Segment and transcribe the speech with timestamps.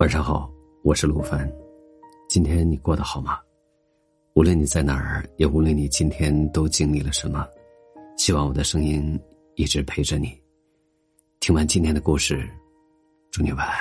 [0.00, 0.50] 晚上好，
[0.82, 1.46] 我是陆凡。
[2.26, 3.38] 今天你过得好吗？
[4.32, 7.46] 无论你在哪儿，也无论你今天都经历了什么，
[8.16, 9.20] 希望我的声音
[9.56, 10.32] 一直陪着你。
[11.38, 12.48] 听完今天的故事，
[13.30, 13.76] 祝你晚安。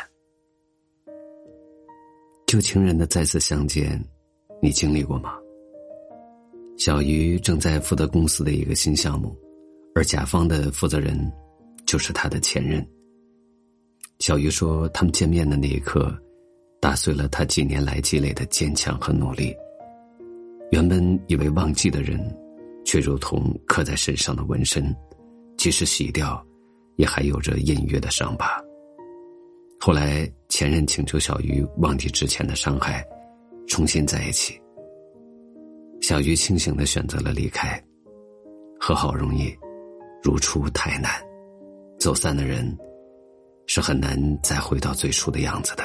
[2.45, 3.97] 旧情人的再次相见，
[4.61, 5.39] 你经历过吗？
[6.77, 9.33] 小鱼正在负责公司的一个新项目，
[9.95, 11.17] 而甲方的负责人
[11.85, 12.85] 就是他的前任。
[14.19, 16.13] 小鱼说：“他们见面的那一刻，
[16.81, 19.55] 打碎了他几年来积累的坚强和努力。
[20.71, 22.19] 原本以为忘记的人，
[22.85, 24.93] 却如同刻在身上的纹身，
[25.57, 26.45] 即使洗掉，
[26.97, 28.61] 也还有着隐约的伤疤。
[29.79, 33.01] 后来，前任请求小鱼忘记之前的伤害，
[33.67, 34.59] 重新在一起。
[36.01, 37.81] 小鱼清醒的选择了离开。
[38.81, 39.53] 和好容易，
[40.21, 41.09] 如初太难。
[41.97, 42.77] 走散的人。”
[43.71, 45.83] 是很难再回到最初的样子的。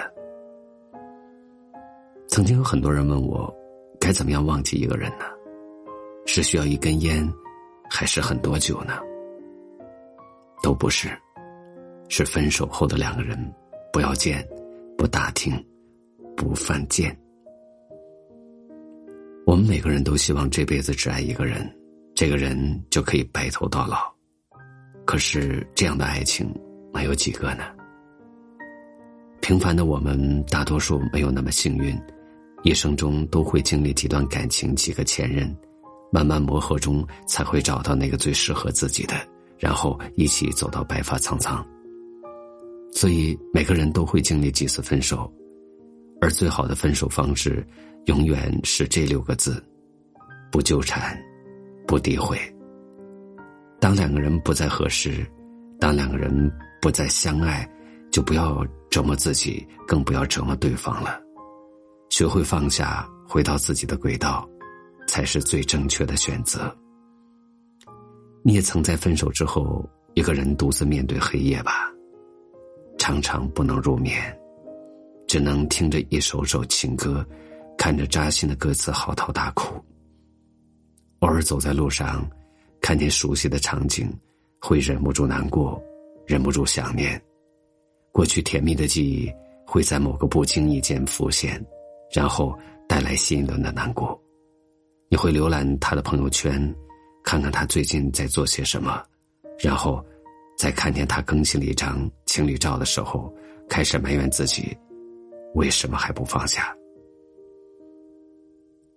[2.26, 3.54] 曾经有很多人问我，
[4.00, 5.26] 该怎么样忘记一个人呢？
[6.24, 7.30] 是需要一根烟，
[7.90, 8.94] 还是很多酒呢？
[10.62, 11.10] 都不是，
[12.08, 13.38] 是分手后的两个人，
[13.92, 14.42] 不要见，
[14.96, 15.52] 不打听，
[16.34, 17.14] 不犯贱。
[19.44, 21.70] 我们每个人都希望这辈子只爱一个人，
[22.14, 24.10] 这个人就可以白头到老。
[25.04, 26.50] 可是这样的爱情。
[26.94, 27.64] 没有几个呢？
[29.40, 32.00] 平凡的我们，大多数没有那么幸运，
[32.62, 35.54] 一生中都会经历几段感情，几个前任，
[36.12, 39.14] 慢慢磨合中才会找到那个最适合自己的，
[39.58, 41.66] 然后一起走到白发苍苍。
[42.92, 45.30] 所以每个人都会经历几次分手，
[46.20, 47.66] 而最好的分手方式，
[48.06, 49.62] 永远是这六个字：
[50.50, 51.20] 不纠缠，
[51.88, 52.38] 不诋毁。
[53.80, 55.26] 当两个人不再合适，
[55.80, 56.50] 当两个人。
[56.84, 57.66] 不再相爱，
[58.12, 61.18] 就不要折磨自己，更不要折磨对方了。
[62.10, 64.46] 学会放下，回到自己的轨道，
[65.08, 66.70] 才是最正确的选择。
[68.42, 71.90] 你也曾在分手之后，一个人独自面对黑夜吧？
[72.98, 74.38] 常常不能入眠，
[75.26, 77.26] 只能听着一首首情歌，
[77.78, 79.82] 看着扎心的歌词嚎啕大哭。
[81.20, 82.28] 偶尔走在路上，
[82.82, 84.06] 看见熟悉的场景，
[84.60, 85.82] 会忍不住难过。
[86.26, 87.20] 忍不住想念，
[88.12, 89.30] 过去甜蜜的记忆
[89.66, 91.62] 会在某个不经意间浮现，
[92.12, 92.56] 然后
[92.88, 94.18] 带来新一轮的难过。
[95.10, 96.74] 你会浏览他的朋友圈，
[97.22, 99.02] 看看他最近在做些什么，
[99.58, 100.04] 然后，
[100.56, 103.32] 在看见他更新了一张情侣照的时候，
[103.68, 104.76] 开始埋怨自己，
[105.54, 106.74] 为什么还不放下？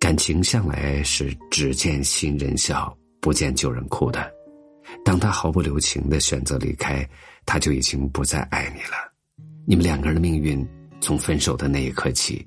[0.00, 4.37] 感情向来是只见新人笑，不见旧人哭的。
[5.04, 7.08] 当他毫不留情的选择离开，
[7.46, 8.96] 他就已经不再爱你了。
[9.66, 10.66] 你们两个人的命运，
[11.00, 12.46] 从分手的那一刻起，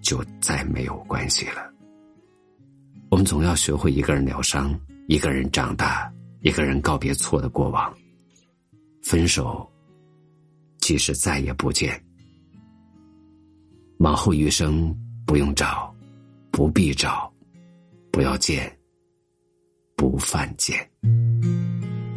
[0.00, 1.70] 就再没有关系了。
[3.10, 6.10] 我们总要学会一个人疗伤，一个人长大，
[6.40, 7.92] 一个人告别错的过往。
[9.02, 9.70] 分手，
[10.78, 12.02] 即使再也不见，
[13.98, 15.94] 往后余生不用找，
[16.50, 17.30] 不必找，
[18.10, 18.74] 不要见，
[19.96, 20.88] 不犯贱。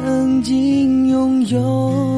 [0.00, 2.17] 曾经拥有。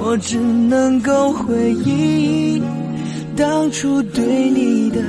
[0.00, 2.62] 我只能够回忆
[3.36, 5.00] 当初对你的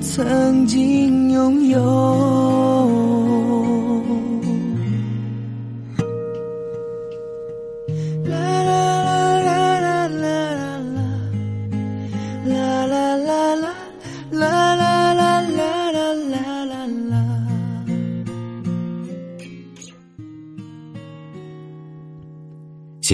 [0.00, 2.73] 曾经拥有。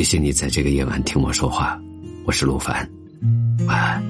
[0.01, 1.79] 谢谢你在这个夜晚听我说话，
[2.25, 2.89] 我是陆凡，
[3.67, 4.10] 晚安。